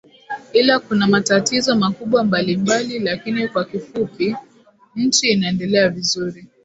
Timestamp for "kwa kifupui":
3.47-4.35